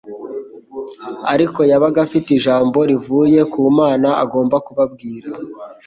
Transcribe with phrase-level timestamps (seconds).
[1.33, 5.27] ariko yabaga afite ijambo rivuye ku Mana agomba kubabwira